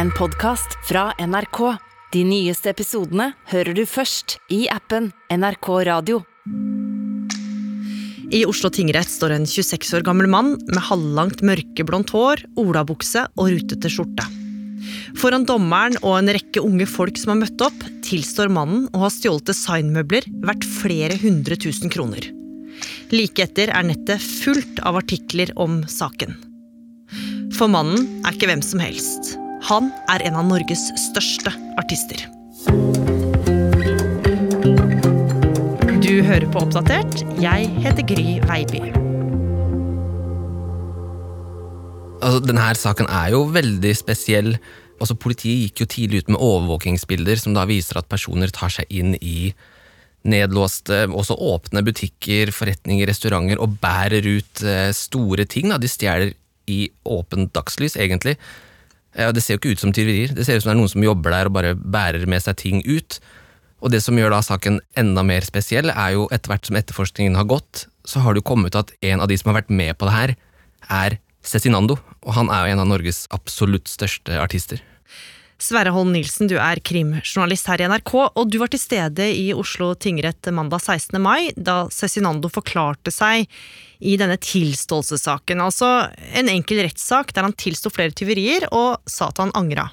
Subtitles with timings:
[0.00, 1.58] en podkast fra NRK.
[2.14, 6.22] De nyeste episodene hører du først i appen NRK Radio.
[8.32, 13.50] I Oslo tingrett står en 26 år gammel mann med halvlangt mørkeblondt hår, olabukse og
[13.52, 14.24] rutete skjorte.
[15.20, 19.12] Foran dommeren og en rekke unge folk som har møtt opp, tilstår mannen å ha
[19.12, 22.24] stjålet designmøbler verdt flere hundre tusen kroner.
[23.12, 26.38] Like etter er nettet fullt av artikler om saken.
[27.58, 29.34] For mannen er ikke hvem som helst.
[29.68, 32.22] Han er en av Norges største artister.
[36.00, 37.20] Du hører på Oppdatert.
[37.42, 38.80] Jeg heter Gry Veiby.
[42.20, 44.54] Altså, denne saken er jo veldig spesiell.
[45.00, 48.88] Altså, politiet gikk jo tidlig ut med overvåkingsbilder som da viser at personer tar seg
[48.88, 49.52] inn i
[50.28, 55.68] nedlåste, også åpne butikker, forretninger, restauranter og bærer ut eh, store ting.
[55.72, 55.78] Da.
[55.80, 56.34] De stjeler
[56.70, 58.36] i åpent dagslys, egentlig.
[59.18, 60.32] Ja, det ser jo ikke ut som tyverier.
[60.34, 62.58] Det ser ut som det er noen som jobber der og bare bærer med seg
[62.60, 63.18] ting ut.
[63.80, 67.38] Og det som gjør da saken enda mer spesiell, er jo etter hvert som etterforskningen
[67.38, 69.72] har gått, så har det jo kommet ut at en av de som har vært
[69.72, 70.36] med på det her,
[70.90, 71.96] er Cezinando.
[72.20, 74.82] Og han er jo en av Norges absolutt største artister.
[75.60, 79.50] Sverre Holm Nilsen, du er krimjournalist her i NRK, og du var til stede i
[79.52, 81.18] Oslo tingrett mandag 16.
[81.20, 83.44] mai, da Cezinando forklarte seg
[84.00, 85.60] i denne tilståelsessaken.
[85.60, 85.90] Altså
[86.32, 89.90] en enkel rettssak der han tilsto flere tyverier og sa at han angra.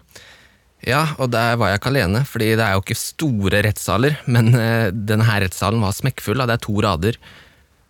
[0.87, 4.53] Ja, og der var jeg ikke alene, fordi det er jo ikke store rettssaler, men
[4.55, 7.17] eh, denne her rettssalen var smekkfull, det er to rader.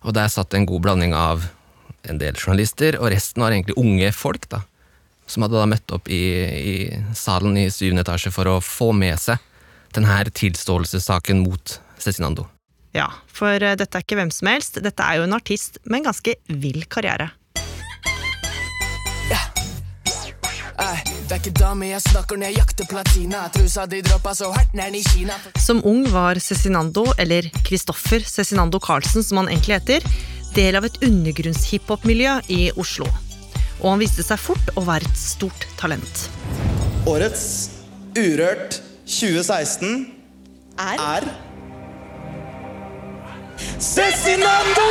[0.02, 1.46] Og der satt en god blanding av
[2.08, 4.64] en del journalister, og resten var egentlig unge folk, da
[5.28, 6.74] som hadde da møtt opp i, i
[7.16, 9.42] salen i syvende etasje for å få med seg
[9.96, 12.46] denne tilståelsessaken mot Cezinando.
[12.96, 14.80] Ja, for eh, dette er ikke hvem som helst.
[14.84, 17.30] Dette er jo en artist med en ganske vill karriere.
[19.28, 19.40] Ja.
[20.78, 23.44] Ei, det er ikke dame jeg snakker når jeg jakter platina.
[23.54, 25.36] Trusa di droppa så hardt nær i Kina.
[25.60, 30.10] Som ung var Cezinando, eller Christoffer Cezinando Carlsen som han egentlig heter,
[30.56, 33.08] del av et undergrunnshiphop-miljø i Oslo
[33.80, 36.28] og han viste seg fort å være et stort talent.
[37.08, 37.44] Årets
[38.18, 40.06] Urørt 2016
[40.78, 41.28] er, er
[43.78, 44.88] Cezinando!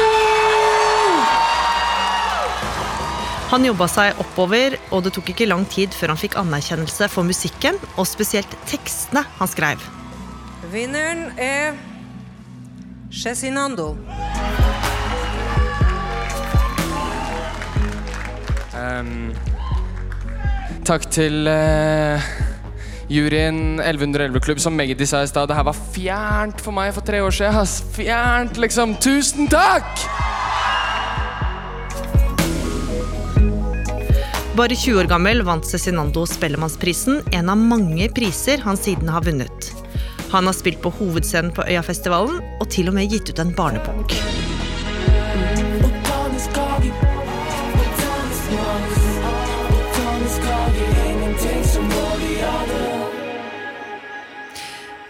[3.48, 7.28] Han jobba seg oppover, og det tok ikke lang tid før han fikk anerkjennelse for
[7.28, 9.84] musikken, og spesielt tekstene han skrev.
[10.74, 11.78] Vinneren er
[13.08, 13.94] Cezinando.
[18.78, 19.34] Um,
[20.86, 22.22] takk til uh,
[23.10, 25.50] juryen 1111 Klubb, som Magdi sa i stad.
[25.50, 27.58] Det her var fjernt for meg for tre år siden.
[27.64, 27.80] Ass.
[27.98, 28.98] Fjernt, liksom.
[29.02, 30.06] Tusen takk!
[34.58, 39.70] Bare 20 år gammel vant Cezinando Spellemannsprisen, en av mange priser han siden har vunnet.
[40.34, 44.18] Han har spilt på hovedscenen på Øyafestivalen og til og med gitt ut en barnebok.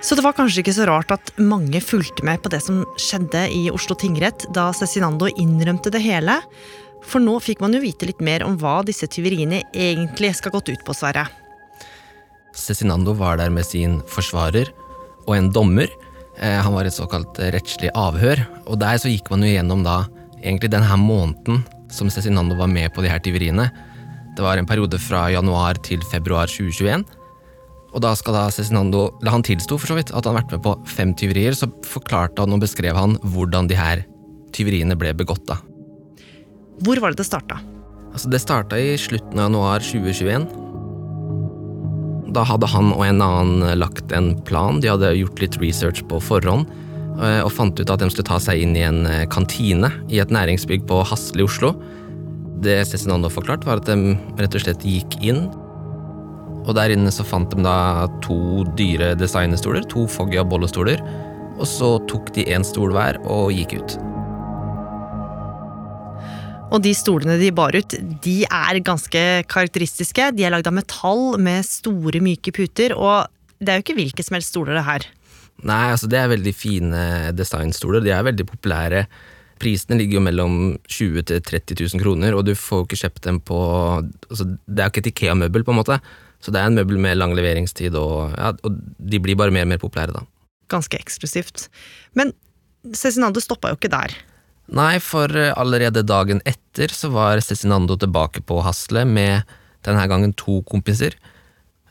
[0.07, 3.41] Så det var kanskje ikke så rart at mange fulgte med på det som skjedde
[3.51, 6.37] i Oslo tingrett da Cezinando innrømte det hele.
[7.03, 10.71] For nå fikk man jo vite litt mer om hva disse tyveriene egentlig skal gått
[10.71, 11.25] ut på, Sverre.
[12.55, 14.71] Cezinando var der med sin forsvarer
[15.25, 15.91] og en dommer.
[16.39, 20.05] Eh, han var et såkalt rettslig avhør, og der så gikk man jo gjennom da
[20.39, 23.67] egentlig denne måneden som Cezinando var med på de her tyveriene.
[24.39, 27.03] Det var en periode fra januar til februar 2021.
[27.95, 30.57] Og da skal da Cezinando La han tilsto for så vidt at han har vært
[30.57, 31.55] med på fem tyverier.
[31.55, 34.03] Så forklarte han og beskrev han hvordan de her
[34.55, 35.45] tyveriene ble begått.
[35.47, 35.59] da.
[36.83, 37.59] Hvor var det det starta?
[38.13, 40.47] Altså, det starta i slutten av januar 2021.
[42.35, 44.81] Da hadde han og en annen lagt en plan.
[44.83, 46.67] De hadde gjort litt research på forhånd
[47.21, 50.19] eh, og fant ut at de skulle ta seg inn i en eh, kantine i
[50.21, 51.73] et næringsbygg på Hasle i Oslo.
[52.61, 55.45] Det Cezinando forklarte, var at de rett og slett gikk inn
[56.67, 61.01] og der inne så fant de da to dyre designerstoler, to Foggia bollestoler.
[61.57, 63.95] Og så tok de én stol hver og gikk ut.
[66.67, 70.33] Og de stolene de bar ut, de er ganske karakteristiske.
[70.35, 73.31] De er lagd av metall med store, myke puter, og
[73.63, 75.07] det er jo ikke hvilke som helst stoler, det her.
[75.65, 77.01] Nei, altså det er veldig fine
[77.33, 78.03] designstoler.
[78.03, 79.07] De er veldig populære.
[79.57, 83.01] Prisene ligger jo mellom 20 000 til 30 000 kroner, og du får jo ikke
[83.05, 83.57] kjøpt dem på
[84.03, 86.01] altså Det er jo ikke et Ikea-møbel, på en måte.
[86.43, 89.65] Så det er en møbel med lang leveringstid, og, ja, og de blir bare mer
[89.65, 90.25] og mer populære, da.
[90.71, 91.67] Ganske eksklusivt.
[92.17, 92.33] Men
[92.95, 94.13] Cezinando stoppa jo ikke der.
[94.77, 99.47] Nei, for eh, allerede dagen etter så var Cezinando tilbake på Hasle med
[99.87, 101.15] denne gangen to kompiser.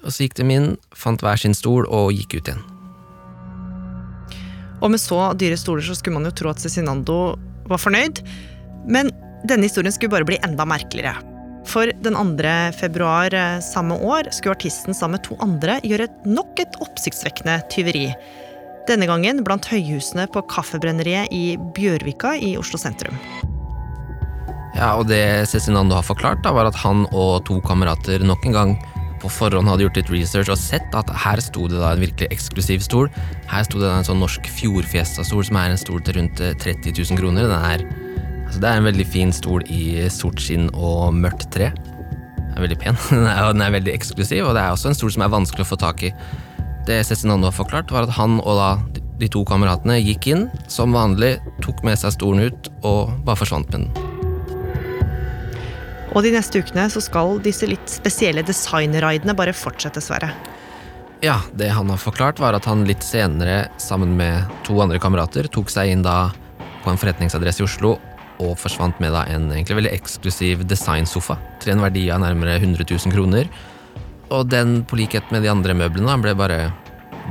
[0.04, 2.64] Og så gikk de inn, fant hver sin stol og gikk ut igjen.
[4.84, 8.20] Og med så dyre stoler så skulle man jo tro at Cezinando var fornøyd.
[8.86, 9.10] Men
[9.48, 11.35] denne historien skulle bare bli enda merkeligere.
[11.66, 12.52] For den 2.
[12.78, 18.08] februar eh, samme år skulle artisten sammen med to andre gjøre nok et oppsiktsvekkende tyveri.
[18.86, 23.18] Denne gangen blant høyhusene på Kaffebrenneriet i Bjørvika i Oslo sentrum.
[24.76, 28.54] Ja, og det Cezinando har forklart, da, var at han og to kamerater nok en
[28.54, 28.76] gang
[29.22, 32.28] på forhånd hadde gjort litt research og sett at her sto det da en virkelig
[32.34, 33.08] eksklusiv stol.
[33.50, 36.92] Her sto det da en sånn norsk Fjordfiesta-stol som er en stol til rundt 30
[36.92, 37.48] 000 kroner.
[37.48, 37.86] Den er,
[38.56, 41.66] altså det er en veldig fin stol i sort skinn og mørkt tre.
[41.76, 42.96] Den er veldig pen,
[43.28, 45.68] er, den er veldig eksklusiv, og det er også en stol som er vanskelig å
[45.68, 46.12] få tak i.
[46.88, 48.70] Det Cezinando har forklart, var at han og da
[49.20, 53.76] de to kameratene gikk inn som vanlig, tok med seg stolen ut og bare forsvant
[53.76, 53.92] med den.
[56.16, 60.32] Og de neste ukene så skal disse litt spesielle designraidene bare fortsette, Sverre.
[61.20, 65.44] Ja, det han har forklart, var at han litt senere, sammen med to andre kamerater,
[65.52, 66.30] tok seg inn da
[66.84, 67.98] på en forretningsadresse i Oslo
[68.42, 72.84] og forsvant med da en egentlig veldig eksklusiv designsofa til en verdi av nærmere 100
[72.88, 73.50] 000 kroner.
[74.34, 76.60] Og den, på likhet med de andre møblene, ble bare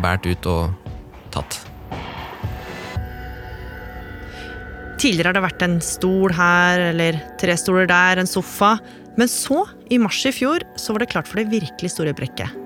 [0.02, 0.92] båret ut og
[1.34, 1.60] tatt.
[4.96, 8.78] Tidligere har det vært en stol her, eller tre stoler der, en sofa.
[9.20, 12.62] Men så, i mars i fjor, så var det klart for det virkelig store brekket.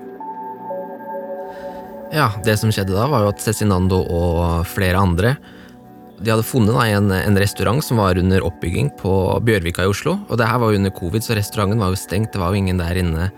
[2.14, 5.36] Ja, det som skjedde da, var jo at Cezinando og flere andre
[6.20, 9.12] de hadde funnet da, en, en, restaurant som var under oppbygging på
[9.46, 10.18] Bjørvika i Oslo.
[10.28, 12.34] Og det her var jo under covid, så restauranten var jo stengt.
[12.34, 13.30] Det var jo ingen der inne.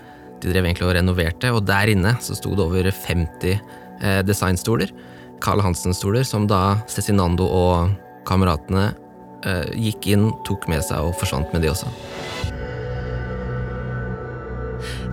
[0.43, 4.91] De drev egentlig og renoverte, og der inne så sto det over 50 eh, designstoler.
[5.43, 7.93] Carl Hansen-stoler, som da Cezinando og
[8.27, 8.89] kameratene
[9.47, 11.87] eh, gikk inn, tok med seg og forsvant med de også.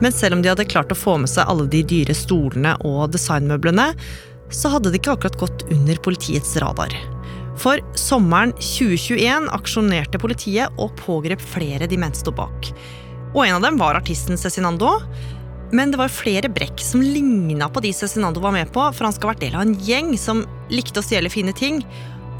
[0.00, 3.12] Men selv om de hadde klart å få med seg alle de dyre stolene og
[3.14, 3.92] designmøblene,
[4.50, 6.94] så hadde det ikke akkurat gått under politiets radar.
[7.60, 12.70] For sommeren 2021 aksjonerte politiet og pågrep flere de mente sto bak.
[13.34, 14.96] Og en av dem var artisten Cezinando.
[15.76, 19.14] Men det var flere brekk som ligna på de Cezinando var med på, for han
[19.14, 20.42] skal ha vært del av en gjeng som
[20.72, 21.82] likte å stjele fine ting.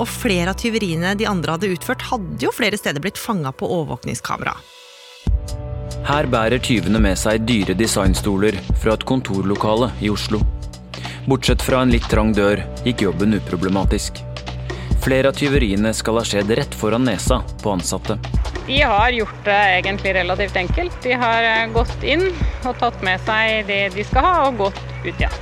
[0.00, 3.69] Og flere av tyveriene de andre hadde utført, hadde jo flere steder blitt fanga på
[3.69, 4.56] overvåkningskamera.
[6.08, 10.40] Her bærer tyvene med seg dyre designstoler fra et kontorlokale i Oslo.
[11.28, 14.25] Bortsett fra en litt trang dør gikk jobben uproblematisk.
[15.00, 18.19] Flere av tyveriene skal ha skjedd rett foran nesa på ansatte.
[18.67, 20.99] De har gjort det egentlig relativt enkelt.
[21.02, 22.26] De har eh, gått inn
[22.69, 25.38] og tatt med seg det de skal ha, og gått ut igjen.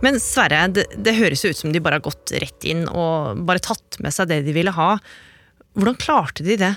[0.00, 3.42] Men Sverre, det, det høres jo ut som de bare har gått rett inn og
[3.48, 4.94] bare tatt med seg det de ville ha.
[5.76, 6.72] Hvordan klarte de det?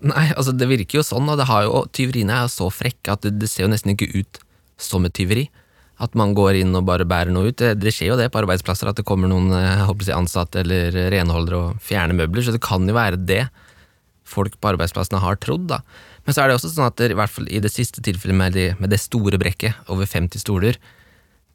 [0.00, 3.16] Nei, altså Det virker jo sånn, og det har jo, tyveriene er jo så frekke
[3.16, 4.40] at det, det, ser jo nesten ikke ut
[4.80, 5.48] som et tyveri.
[6.00, 7.60] At man går inn og bare bærer noe ut.
[7.60, 11.58] Det, skjer jo det på arbeidsplasser, at det kommer noen eh, si, ansatte eller renholdere
[11.58, 13.42] og fjerner møbler, så det kan jo være det
[14.30, 15.68] folk på arbeidsplassene har trodd.
[15.72, 15.82] da.
[16.24, 18.56] Men så er det også sånn at i hvert fall i det siste tilfellet med,
[18.56, 20.78] de, med det store brekket, over 50 stoler,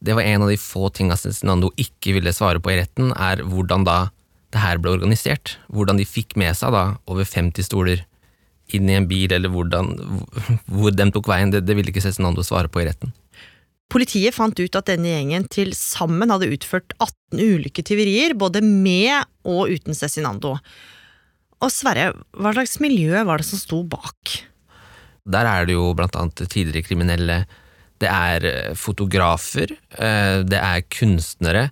[0.05, 3.41] det var en av de få tinga Cezinando ikke ville svare på i retten, er
[3.47, 4.09] hvordan da
[4.53, 5.55] det her ble organisert.
[5.73, 8.03] Hvordan de fikk med seg da over 50 stoler
[8.75, 9.93] inn i en bil, eller hvordan,
[10.71, 13.13] hvor de tok veien, det, det ville ikke Cezinando svare på i retten.
[13.91, 19.27] Politiet fant ut at denne gjengen til sammen hadde utført 18 ulike tyverier, både med
[19.45, 20.55] og uten Cezinando.
[21.63, 24.39] Og Sverre, hva slags miljø var det som sto bak?
[25.25, 27.43] Der er det jo blant annet tidligere kriminelle,
[28.03, 31.69] det er eh, fotografer, eh, det er kunstnere,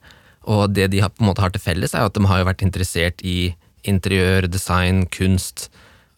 [0.49, 3.21] og det de på en måte har til felles, er at de har vært interessert
[3.27, 3.53] i
[3.87, 5.67] interiør, design, kunst.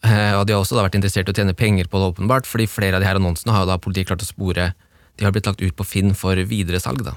[0.06, 2.68] Eh, og de har også vært interessert i å tjene penger på det, åpenbart, fordi
[2.70, 4.70] flere av de her annonsene har jo da politiet klart å spore
[5.16, 7.16] De har blitt lagt ut på Finn for videresalg, da.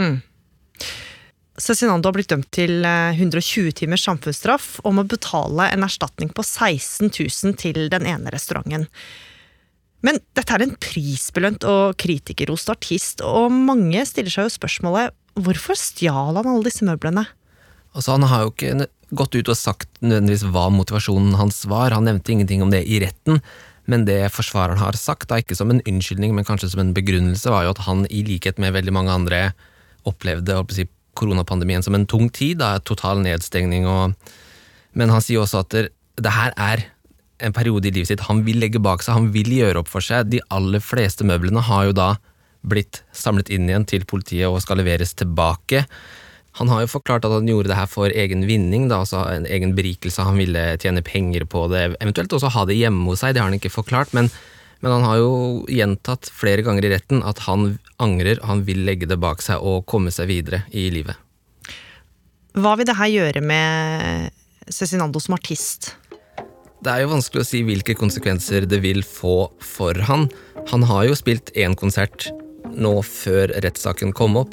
[0.00, 0.20] Mm.
[1.60, 7.10] Cezinando har blitt dømt til 120 timers samfunnsstraff og må betale en erstatning på 16
[7.12, 8.88] 000 til den ene restauranten.
[10.02, 15.78] Men dette er en prisbelønt og kritikerrost artist, og mange stiller seg jo spørsmålet hvorfor
[15.78, 17.24] stjal han alle disse møblene?
[17.92, 22.08] Altså, han har jo ikke gått ut og sagt nødvendigvis hva motivasjonen hans var, han
[22.08, 23.42] nevnte ingenting om det i retten,
[23.90, 27.50] men det forsvareren har sagt, da ikke som en unnskyldning, men kanskje som en begrunnelse,
[27.50, 29.40] var jo at han i likhet med veldig mange andre
[30.08, 30.86] opplevde si,
[31.18, 34.16] koronapandemien som en tung tid, da, total nedstengning og
[34.92, 36.82] Men han sier også at det, her er
[37.40, 40.04] en periode i livet sitt han vil legge bak seg, han vil gjøre opp for
[40.04, 40.28] seg.
[40.28, 42.08] De aller fleste møblene har jo da
[42.60, 45.86] blitt samlet inn igjen til politiet og skal leveres tilbake.
[46.60, 49.46] Han har jo forklart at han gjorde det her for egen vinning, da, altså en
[49.48, 50.24] egen berikelse.
[50.26, 53.48] Han ville tjene penger på det, eventuelt også ha det hjemme hos seg, det har
[53.48, 54.12] han ikke forklart.
[54.16, 54.28] Men,
[54.82, 55.32] Men han har jo
[55.70, 59.86] gjentatt flere ganger i retten at han angrer, han vil legge det bak seg og
[59.86, 61.14] komme seg videre i livet.
[62.58, 64.32] Hva vil det her gjøre med
[64.68, 65.94] Cezinando som artist?
[66.82, 70.26] Det er jo vanskelig å si hvilke konsekvenser det vil få for han.
[70.72, 72.26] Han har jo spilt én konsert
[72.74, 74.52] nå før rettssaken kom opp.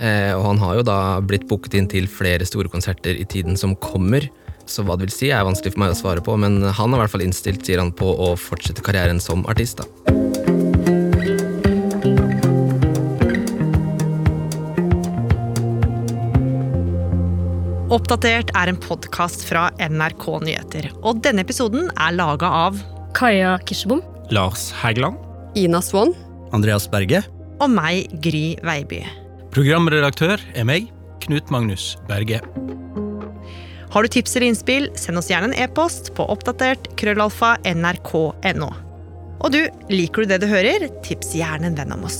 [0.00, 3.58] Eh, og han har jo da blitt booket inn til flere store konserter i tiden
[3.60, 4.26] som kommer.
[4.66, 6.98] Så hva det vil si, er vanskelig for meg å svare på, men han er
[6.98, 9.82] i hvert fall innstilt sier han, på å fortsette karrieren som artist.
[9.82, 10.14] da.
[17.94, 20.88] Oppdatert er en podkast fra NRK Nyheter.
[21.06, 22.80] Og denne episoden er laga av
[23.14, 24.02] Kaja Kirsebom.
[24.34, 25.20] Lars Hægeland.
[25.54, 26.16] Ina Swann.
[26.56, 27.22] Andreas Berge.
[27.60, 29.23] og meg, Gry Veiby.
[29.54, 30.88] Programredaktør er meg,
[31.22, 32.40] Knut Magnus Berge.
[33.94, 38.70] Har du tips eller innspill, send oss gjerne en e-post på oppdatert krøllalfa nrk.no.
[39.38, 39.60] Og du,
[39.94, 42.18] liker du det du hører, tips gjerne en venn om oss.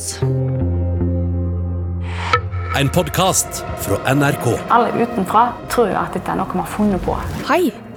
[2.79, 4.47] En podkast fra NRK.
[4.71, 7.19] Alle utenfra tror jo at dette er noe vi har funnet på.
[7.51, 7.65] Hei,